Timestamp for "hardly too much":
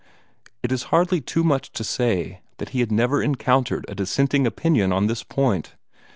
0.89-1.71